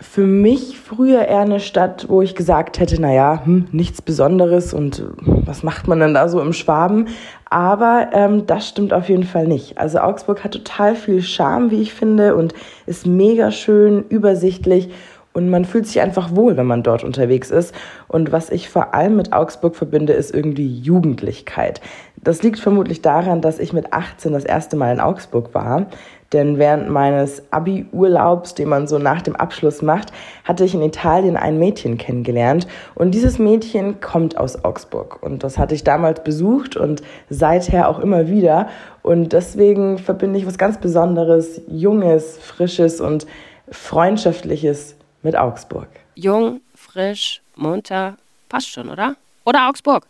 für 0.00 0.26
mich 0.26 0.78
früher 0.78 1.26
eher 1.26 1.40
eine 1.40 1.60
Stadt, 1.60 2.06
wo 2.08 2.22
ich 2.22 2.34
gesagt 2.34 2.78
hätte, 2.78 3.00
naja, 3.00 3.42
hm, 3.44 3.68
nichts 3.72 4.02
Besonderes 4.02 4.72
und 4.72 5.00
äh, 5.00 5.04
was 5.24 5.62
macht 5.62 5.88
man 5.88 6.00
denn 6.00 6.14
da 6.14 6.28
so 6.28 6.40
im 6.40 6.52
Schwaben? 6.52 7.08
Aber 7.50 8.08
ähm, 8.12 8.46
das 8.46 8.68
stimmt 8.68 8.92
auf 8.92 9.08
jeden 9.08 9.24
Fall 9.24 9.46
nicht. 9.46 9.78
Also 9.78 9.98
Augsburg 9.98 10.44
hat 10.44 10.52
total 10.52 10.94
viel 10.94 11.22
Charme, 11.22 11.70
wie 11.70 11.80
ich 11.80 11.94
finde, 11.94 12.36
und 12.36 12.54
ist 12.86 13.06
mega 13.06 13.50
schön, 13.50 14.04
übersichtlich 14.08 14.90
und 15.38 15.50
man 15.50 15.64
fühlt 15.64 15.86
sich 15.86 16.00
einfach 16.00 16.34
wohl, 16.34 16.56
wenn 16.56 16.66
man 16.66 16.82
dort 16.82 17.04
unterwegs 17.04 17.50
ist. 17.50 17.72
Und 18.08 18.32
was 18.32 18.50
ich 18.50 18.68
vor 18.68 18.92
allem 18.92 19.14
mit 19.14 19.32
Augsburg 19.32 19.76
verbinde, 19.76 20.12
ist 20.12 20.34
irgendwie 20.34 20.66
Jugendlichkeit. 20.80 21.80
Das 22.16 22.42
liegt 22.42 22.58
vermutlich 22.58 23.02
daran, 23.02 23.40
dass 23.40 23.60
ich 23.60 23.72
mit 23.72 23.92
18 23.92 24.32
das 24.32 24.44
erste 24.44 24.74
Mal 24.76 24.92
in 24.92 25.00
Augsburg 25.00 25.54
war. 25.54 25.86
Denn 26.32 26.58
während 26.58 26.90
meines 26.90 27.42
Abi-Urlaubs, 27.50 28.54
den 28.54 28.68
man 28.68 28.86
so 28.86 28.98
nach 28.98 29.22
dem 29.22 29.34
Abschluss 29.34 29.80
macht, 29.80 30.12
hatte 30.44 30.64
ich 30.64 30.74
in 30.74 30.82
Italien 30.82 31.36
ein 31.36 31.58
Mädchen 31.58 31.96
kennengelernt. 31.96 32.66
Und 32.94 33.12
dieses 33.12 33.38
Mädchen 33.38 34.00
kommt 34.00 34.36
aus 34.36 34.62
Augsburg. 34.62 35.22
Und 35.22 35.42
das 35.42 35.56
hatte 35.56 35.74
ich 35.74 35.84
damals 35.84 36.22
besucht 36.22 36.76
und 36.76 37.02
seither 37.30 37.88
auch 37.88 37.98
immer 37.98 38.28
wieder. 38.28 38.68
Und 39.02 39.32
deswegen 39.32 39.96
verbinde 39.96 40.38
ich 40.38 40.46
was 40.46 40.58
ganz 40.58 40.78
Besonderes, 40.78 41.62
Junges, 41.66 42.36
Frisches 42.36 43.00
und 43.00 43.26
Freundschaftliches 43.70 44.96
mit 45.22 45.34
Augsburg. 45.34 45.88
Jung, 46.14 46.60
frisch, 46.74 47.40
munter, 47.56 48.16
passt 48.50 48.68
schon, 48.68 48.90
oder? 48.90 49.16
Oder 49.46 49.68
Augsburg? 49.68 50.06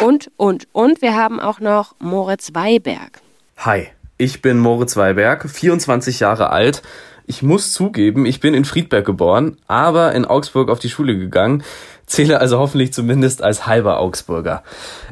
Und, 0.00 0.30
und, 0.36 0.68
und 0.72 1.02
wir 1.02 1.14
haben 1.16 1.38
auch 1.38 1.60
noch 1.60 1.94
Moritz 1.98 2.54
Weiberg. 2.54 3.20
Hi, 3.62 3.88
ich 4.18 4.40
bin 4.40 4.60
Moritz 4.60 4.96
Weiberg, 4.96 5.50
24 5.50 6.20
Jahre 6.20 6.50
alt. 6.50 6.80
Ich 7.26 7.42
muss 7.42 7.72
zugeben, 7.72 8.24
ich 8.24 8.38
bin 8.38 8.54
in 8.54 8.64
Friedberg 8.64 9.04
geboren, 9.04 9.56
aber 9.66 10.12
in 10.12 10.26
Augsburg 10.26 10.70
auf 10.70 10.78
die 10.78 10.88
Schule 10.88 11.18
gegangen, 11.18 11.64
zähle 12.06 12.38
also 12.38 12.60
hoffentlich 12.60 12.92
zumindest 12.92 13.42
als 13.42 13.66
halber 13.66 13.98
Augsburger. 13.98 14.62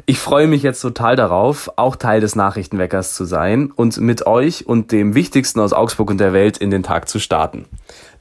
Ich 0.05 0.19
freue 0.19 0.47
mich 0.47 0.63
jetzt 0.63 0.79
total 0.79 1.17
darauf, 1.17 1.69
auch 1.75 1.97
Teil 1.97 2.21
des 2.21 2.37
Nachrichtenweckers 2.37 3.15
zu 3.15 3.25
sein 3.25 3.69
und 3.69 3.97
mit 3.97 4.25
euch 4.25 4.65
und 4.65 4.93
dem 4.93 5.13
Wichtigsten 5.13 5.59
aus 5.59 5.73
Augsburg 5.73 6.09
und 6.09 6.21
der 6.21 6.31
Welt 6.31 6.57
in 6.57 6.71
den 6.71 6.83
Tag 6.83 7.09
zu 7.09 7.19
starten. 7.19 7.65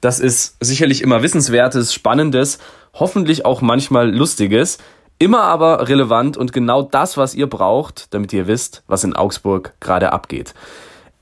Das 0.01 0.19
ist 0.19 0.57
sicherlich 0.59 1.03
immer 1.03 1.23
Wissenswertes, 1.23 1.95
Spannendes, 1.95 2.59
hoffentlich 2.95 3.45
auch 3.45 3.61
manchmal 3.61 4.13
Lustiges, 4.13 4.79
Immer 5.19 5.45
aber 5.45 5.89
relevant 5.89 6.37
und 6.37 6.53
genau 6.53 6.83
das, 6.83 7.17
was 7.17 7.35
ihr 7.35 7.49
braucht, 7.49 8.13
damit 8.13 8.35
ihr 8.35 8.47
wisst, 8.47 8.83
was 8.87 9.03
in 9.03 9.17
Augsburg 9.17 9.73
gerade 9.81 10.13
abgeht. 10.13 10.53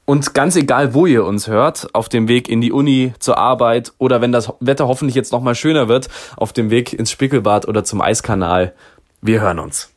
Und 0.04 0.34
ganz 0.34 0.56
egal, 0.56 0.94
wo 0.94 1.06
ihr 1.06 1.24
uns 1.24 1.46
hört, 1.46 1.94
auf 1.94 2.08
dem 2.08 2.26
Weg 2.26 2.48
in 2.48 2.60
die 2.60 2.72
Uni, 2.72 3.14
zur 3.20 3.38
Arbeit 3.38 3.92
oder 3.98 4.20
wenn 4.20 4.32
das 4.32 4.52
Wetter 4.58 4.88
hoffentlich 4.88 5.14
jetzt 5.14 5.30
nochmal 5.30 5.54
schöner 5.54 5.86
wird, 5.86 6.08
auf 6.36 6.52
dem 6.52 6.70
Weg 6.70 6.92
ins 6.92 7.12
Spickelbad 7.12 7.68
oder 7.68 7.84
zum 7.84 8.00
Eiskanal, 8.00 8.74
wir 9.22 9.40
hören 9.40 9.60
uns. 9.60 9.92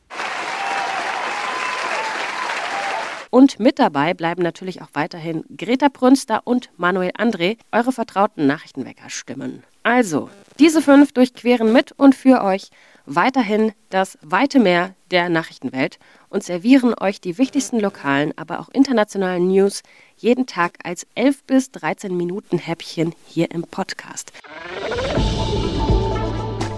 Und 3.32 3.60
mit 3.60 3.80
dabei 3.80 4.14
bleiben 4.14 4.44
natürlich 4.44 4.82
auch 4.84 4.90
weiterhin 4.94 5.44
Greta 5.58 5.88
Brünster 5.92 6.42
und 6.44 6.70
Manuel 6.78 7.12
André, 7.18 7.58
eure 7.72 7.92
vertrauten 7.92 8.46
Nachrichtenwecker-Stimmen. 8.46 9.64
Also, 9.82 10.30
diese 10.60 10.82
fünf 10.82 11.14
durchqueren 11.14 11.74
mit 11.74 11.94
und 11.94 12.14
für 12.14 12.44
euch 12.44 12.70
weiterhin 13.08 13.72
das 13.90 14.18
weite 14.22 14.60
Meer 14.60 14.94
der 15.10 15.30
Nachrichtenwelt 15.30 15.98
und 16.30 16.44
servieren 16.44 16.94
euch 17.00 17.22
die 17.22 17.38
wichtigsten 17.38 17.80
lokalen, 17.80 18.34
aber 18.38 18.60
auch 18.60 18.70
internationalen 18.70 19.48
News 19.48 19.82
jeden 20.18 20.46
Tag 20.46 20.78
als 20.84 21.08
11 21.16 21.44
bis 21.46 21.72
13 21.72 22.16
Minuten 22.16 22.58
Häppchen 22.58 23.16
hier 23.26 23.50
im 23.52 23.64
Podcast. 23.64 24.34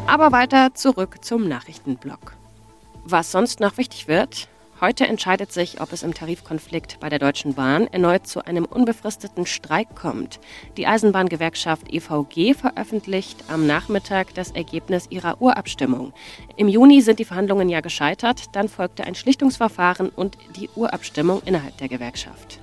Aber 0.06 0.32
weiter 0.32 0.74
zurück 0.76 1.26
zum 1.26 1.48
Nachrichtenblock. 1.48 2.36
Was 3.04 3.32
sonst 3.32 3.60
noch 3.60 3.78
wichtig 3.78 4.08
wird, 4.08 4.48
Heute 4.82 5.06
entscheidet 5.08 5.52
sich, 5.52 5.82
ob 5.82 5.92
es 5.92 6.04
im 6.04 6.14
Tarifkonflikt 6.14 7.02
bei 7.02 7.10
der 7.10 7.20
Deutschen 7.20 7.56
Bahn 7.56 7.88
erneut 7.88 8.26
zu 8.28 8.46
einem 8.46 8.64
unbefristeten 8.64 9.46
Streik 9.46 9.94
kommt. 9.94 10.40
Die 10.78 10.88
Eisenbahngewerkschaft 10.88 11.92
EVG 11.92 12.54
veröffentlicht 12.54 13.44
am 13.50 13.68
Nachmittag 13.68 14.34
das 14.36 14.52
Ergebnis 14.52 15.08
ihrer 15.10 15.42
Urabstimmung. 15.42 16.14
Im 16.56 16.70
Juni 16.70 17.02
sind 17.02 17.20
die 17.20 17.26
Verhandlungen 17.26 17.68
ja 17.68 17.82
gescheitert, 17.82 18.56
dann 18.56 18.70
folgte 18.70 19.04
ein 19.04 19.16
Schlichtungsverfahren 19.16 20.08
und 20.08 20.38
die 20.56 20.70
Urabstimmung 20.76 21.42
innerhalb 21.44 21.78
der 21.78 21.90
Gewerkschaft. 21.90 22.62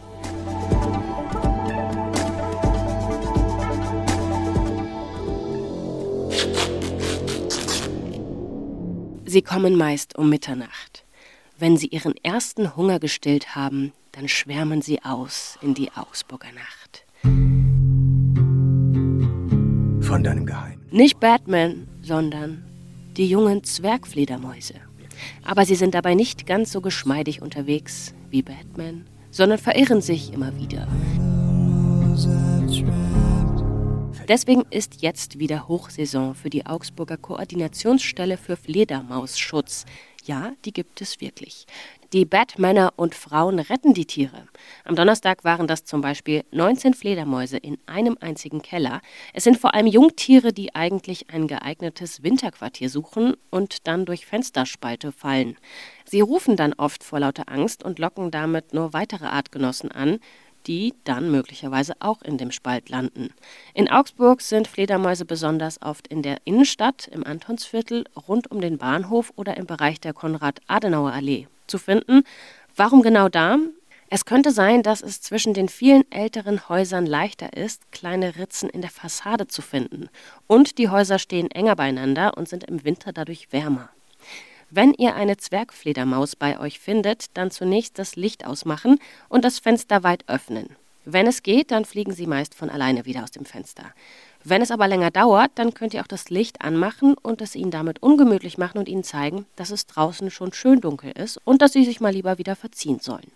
Sie 9.27 9.43
kommen 9.43 9.77
meist 9.77 10.17
um 10.17 10.31
Mitternacht. 10.31 11.06
Wenn 11.59 11.79
sie 11.79 11.87
ihren 11.87 12.15
ersten 12.23 12.77
Hunger 12.77 12.99
gestillt 12.99 13.57
haben, 13.57 13.95
dann 14.13 14.29
schwärmen 14.29 14.83
sie 14.83 15.03
aus 15.03 15.59
in 15.63 15.73
die 15.73 15.91
Augsburger 15.93 16.53
Nacht. 16.53 17.07
Von 20.03 20.23
deinem 20.23 20.45
Geheim. 20.45 20.83
Nicht 20.91 21.19
Batman, 21.19 21.89
sondern 22.03 22.63
die 23.17 23.27
jungen 23.27 23.65
Zwergfledermäuse. 23.65 24.75
Aber 25.45 25.65
sie 25.65 25.77
sind 25.77 25.95
dabei 25.95 26.15
nicht 26.15 26.47
ganz 26.47 26.73
so 26.73 26.83
geschmeidig 26.83 27.41
unterwegs 27.41 28.13
wie 28.29 28.43
Batman, 28.43 29.07
sondern 29.31 29.59
verirren 29.59 30.03
sich 30.03 30.35
immer 30.35 30.55
wieder. 30.59 30.87
Deswegen 34.29 34.65
ist 34.71 35.01
jetzt 35.01 35.39
wieder 35.39 35.69
Hochsaison 35.69 36.35
für 36.35 36.51
die 36.51 36.67
Augsburger 36.67 37.17
Koordinationsstelle 37.17 38.37
für 38.37 38.57
Fledermausschutz, 38.57 39.87
ja, 40.27 40.53
die 40.65 40.73
gibt 40.73 41.01
es 41.01 41.21
wirklich. 41.21 41.67
Die 42.13 42.25
Batmänner 42.25 42.93
und 42.97 43.15
Frauen 43.15 43.59
retten 43.59 43.93
die 43.93 44.07
Tiere. 44.07 44.47
Am 44.85 44.95
Donnerstag 44.95 45.43
waren 45.43 45.67
das 45.67 45.85
zum 45.85 46.01
Beispiel 46.01 46.45
19 46.53 46.95
Fledermäuse 46.95 47.57
in 47.57 47.79
einem 47.87 48.17
einzigen 48.21 48.63
Keller. 48.63 49.01
Es 49.35 49.45
sind 49.45 49.59
vor 49.59 49.75
allem 49.75 49.87
Jungtiere, 49.87 50.53
die 50.53 50.75
eigentlich 50.75 51.31
ein 51.31 51.49
geeignetes 51.49 52.23
Winterquartier 52.23 52.91
suchen 52.91 53.37
und 53.51 53.87
dann 53.89 54.05
durch 54.05 54.25
Fensterspalte 54.25 55.11
fallen. 55.11 55.57
Sie 56.05 56.21
rufen 56.21 56.57
dann 56.57 56.75
oft 56.75 57.03
vor 57.03 57.21
lauter 57.21 57.49
Angst 57.49 57.83
und 57.83 57.99
locken 57.99 58.31
damit 58.31 58.73
nur 58.73 58.93
weitere 58.93 59.27
Artgenossen 59.27 59.91
an, 59.91 60.21
die 60.67 60.95
dann 61.05 61.31
möglicherweise 61.31 61.95
auch 62.01 62.23
in 62.23 62.39
dem 62.39 62.51
Spalt 62.51 62.89
landen. 62.89 63.31
In 63.75 63.91
Augsburg 63.91 64.41
sind 64.41 64.69
Fledermäuse 64.69 65.25
besonders 65.25 65.81
oft 65.83 66.09
in 66.09 66.23
der 66.23 66.39
Innenstadt, 66.45 67.09
im 67.09 67.25
Antonsviertel, 67.25 68.05
rund 68.29 68.51
um 68.51 68.61
den 68.61 68.79
Bahnhof 68.79 69.33
oder 69.37 69.57
im 69.57 69.67
Bereich 69.67 70.01
der 70.01 70.13
Konrad-Adenauer-Allee 70.13 71.47
zu 71.67 71.79
finden. 71.79 72.23
Warum 72.75 73.03
genau 73.03 73.29
da? 73.29 73.59
Es 74.09 74.25
könnte 74.25 74.53
sein, 74.53 74.85
dass 74.85 75.03
es 75.03 75.21
zwischen 75.21 75.53
den 75.53 75.69
vielen 75.69 76.11
älteren 76.13 76.69
Häusern 76.69 77.07
leichter 77.07 77.57
ist, 77.57 77.91
kleine 77.91 78.37
Ritzen 78.37 78.71
in 78.71 78.81
der 78.81 78.91
Fassade 78.91 79.49
zu 79.49 79.63
finden. 79.63 80.09
Und 80.47 80.79
die 80.79 80.89
Häuser 80.89 81.19
stehen 81.19 81.51
enger 81.51 81.75
beieinander 81.75 82.37
und 82.37 82.49
sind 82.49 82.65
im 82.65 82.85
Winter 82.85 83.13
dadurch 83.13 83.53
wärmer. 83.53 83.91
Wenn 84.77 84.93
ihr 84.93 85.15
eine 85.15 85.39
Zwergfledermaus 85.39 86.37
bei 86.37 86.61
euch 86.61 86.79
findet, 86.81 87.29
dann 87.33 87.51
zunächst 87.51 87.99
das 87.99 88.15
Licht 88.15 88.45
ausmachen 88.45 88.99
und 89.31 89.43
das 89.43 89.59
Fenster 89.59 90.03
weit 90.03 90.25
öffnen. 90.27 90.69
Wenn 91.07 91.27
es 91.27 91.43
geht, 91.43 91.71
dann 91.71 91.87
fliegen 91.87 92.13
sie 92.13 92.27
meist 92.27 92.55
von 92.55 92.69
alleine 92.69 93.07
wieder 93.07 93.23
aus 93.23 93.31
dem 93.31 93.47
Fenster. 93.47 93.85
Wenn 94.45 94.61
es 94.61 94.71
aber 94.71 94.87
länger 94.87 95.11
dauert, 95.11 95.51
dann 95.55 95.73
könnt 95.73 95.95
ihr 95.95 96.03
auch 96.03 96.07
das 96.07 96.29
Licht 96.29 96.61
anmachen 96.61 97.15
und 97.15 97.41
es 97.41 97.57
ihnen 97.57 97.71
damit 97.71 98.03
ungemütlich 98.03 98.59
machen 98.59 98.77
und 98.77 98.87
ihnen 98.87 99.03
zeigen, 99.03 99.47
dass 99.57 99.71
es 99.71 99.87
draußen 99.87 100.31
schon 100.31 100.53
schön 100.53 100.83
dunkel 100.83 101.13
ist 101.13 101.41
und 101.47 101.63
dass 101.63 101.73
sie 101.73 101.87
sich 101.87 102.01
mal 102.01 102.13
lieber 102.13 102.37
wieder 102.37 102.55
verziehen 102.55 103.01
sollen. 103.01 103.33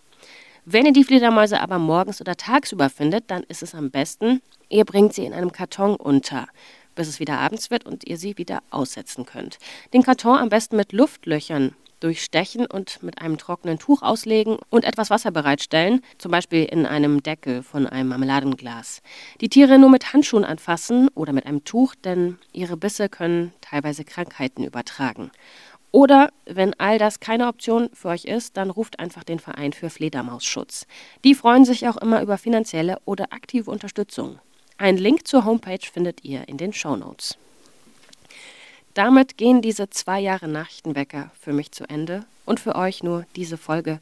Wenn 0.67 0.85
ihr 0.85 0.93
die 0.93 1.05
Fledermäuse 1.05 1.63
aber 1.63 1.79
morgens 1.79 2.21
oder 2.21 2.37
tagsüber 2.37 2.91
findet, 2.91 3.31
dann 3.31 3.45
ist 3.45 3.63
es 3.63 3.75
am 3.75 3.91
besten, 3.91 4.43
ihr 4.69 4.85
bringt 4.85 5.15
sie 5.15 5.25
in 5.25 5.33
einem 5.33 5.53
Karton 5.53 5.97
unter, 5.97 6.49
bis 7.01 7.09
es 7.09 7.19
wieder 7.19 7.39
abends 7.39 7.71
wird 7.71 7.87
und 7.87 8.07
ihr 8.07 8.19
sie 8.19 8.37
wieder 8.37 8.63
aussetzen 8.69 9.25
könnt. 9.25 9.57
Den 9.95 10.03
Karton 10.03 10.37
am 10.37 10.51
besten 10.51 10.77
mit 10.77 10.93
Luftlöchern 10.93 11.75
durchstechen 12.01 12.67
und 12.67 13.03
mit 13.03 13.23
einem 13.23 13.39
trockenen 13.39 13.79
Tuch 13.79 14.03
auslegen 14.03 14.59
und 14.69 14.85
etwas 14.85 15.09
Wasser 15.09 15.31
bereitstellen, 15.31 16.03
zum 16.19 16.31
Beispiel 16.31 16.65
in 16.65 16.85
einem 16.85 17.23
Deckel 17.23 17.63
von 17.63 17.87
einem 17.87 18.11
Marmeladenglas. 18.11 19.01
Die 19.41 19.49
Tiere 19.49 19.79
nur 19.79 19.89
mit 19.89 20.13
Handschuhen 20.13 20.45
anfassen 20.45 21.09
oder 21.15 21.33
mit 21.33 21.47
einem 21.47 21.65
Tuch, 21.65 21.95
denn 21.95 22.37
ihre 22.53 22.77
Bisse 22.77 23.09
können 23.09 23.55
teilweise 23.63 24.05
Krankheiten 24.05 24.63
übertragen. 24.63 25.31
Oder 25.93 26.29
wenn 26.45 26.79
all 26.79 26.99
das 26.99 27.19
keine 27.19 27.47
Option 27.47 27.89
für 27.95 28.09
euch 28.09 28.27
ist, 28.27 28.59
dann 28.59 28.69
ruft 28.69 29.01
einfach 29.01 29.25
den 29.25 29.39
Verein 29.39 29.73
für 29.73 29.89
Fledermausschutz. 29.89 30.87
Die 31.25 31.35
freuen 31.35 31.65
sich 31.65 31.89
auch 31.89 31.97
immer 31.97 32.21
über 32.21 32.37
finanzielle 32.37 32.99
oder 33.07 33.33
aktive 33.33 33.71
Unterstützung. 33.71 34.39
Ein 34.81 34.97
Link 34.97 35.29
zur 35.29 35.45
Homepage 35.45 35.87
findet 35.93 36.25
ihr 36.25 36.49
in 36.49 36.57
den 36.57 36.73
Show 36.73 36.97
Notes. 36.97 37.37
Damit 38.95 39.37
gehen 39.37 39.61
diese 39.61 39.91
zwei 39.91 40.21
Jahre 40.21 40.49
Nachrichtenwecker 40.49 41.31
für 41.39 41.53
mich 41.53 41.71
zu 41.71 41.85
Ende 41.85 42.25
und 42.47 42.61
für 42.61 42.77
euch 42.77 43.03
nur 43.03 43.27
diese 43.37 43.59
Folge. 43.59 44.01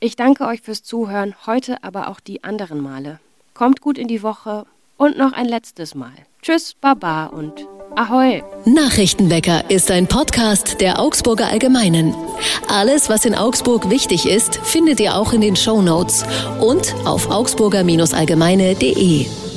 Ich 0.00 0.16
danke 0.16 0.48
euch 0.48 0.62
fürs 0.62 0.82
Zuhören, 0.82 1.36
heute 1.46 1.84
aber 1.84 2.08
auch 2.08 2.18
die 2.18 2.42
anderen 2.42 2.80
Male. 2.80 3.20
Kommt 3.54 3.80
gut 3.80 3.98
in 3.98 4.08
die 4.08 4.24
Woche 4.24 4.66
und 4.96 5.16
noch 5.16 5.32
ein 5.32 5.46
letztes 5.46 5.94
Mal. 5.94 6.10
Tschüss, 6.42 6.74
Baba 6.80 7.26
und 7.26 7.64
Ahoi. 7.94 8.42
Nachrichtenwecker 8.64 9.70
ist 9.70 9.92
ein 9.92 10.08
Podcast 10.08 10.80
der 10.80 10.98
Augsburger 10.98 11.46
Allgemeinen. 11.46 12.16
Alles, 12.66 13.08
was 13.08 13.24
in 13.24 13.36
Augsburg 13.36 13.90
wichtig 13.90 14.26
ist, 14.26 14.56
findet 14.56 14.98
ihr 14.98 15.14
auch 15.14 15.32
in 15.32 15.40
den 15.40 15.54
Show 15.54 15.80
Notes 15.80 16.24
und 16.60 16.96
auf 17.04 17.30
augsburger-allgemeine.de. 17.30 19.49